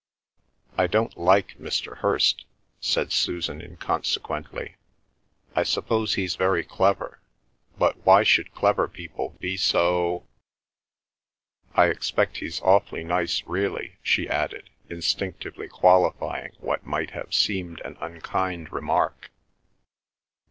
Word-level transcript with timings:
"I 0.79 0.87
don't 0.87 1.15
like 1.15 1.59
Mr. 1.59 1.97
Hirst," 1.97 2.45
said 2.79 3.11
Susan 3.11 3.61
inconsequently. 3.61 4.77
"I 5.55 5.61
suppose 5.61 6.15
he's 6.15 6.33
very 6.35 6.63
clever, 6.63 7.19
but 7.77 8.03
why 8.03 8.23
should 8.23 8.51
clever 8.55 8.87
people 8.87 9.35
be 9.39 9.57
so—I 11.77 11.85
expect 11.85 12.37
he's 12.37 12.59
awfully 12.61 13.03
nice, 13.03 13.43
really," 13.45 13.97
she 14.01 14.27
added, 14.27 14.71
instinctively 14.89 15.67
qualifying 15.67 16.53
what 16.57 16.83
might 16.83 17.11
have 17.11 17.31
seemed 17.31 17.79
an 17.81 17.95
unkind 18.01 18.71
remark. 18.71 19.29